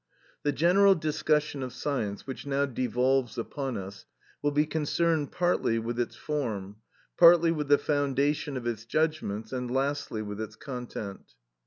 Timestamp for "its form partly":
5.99-7.51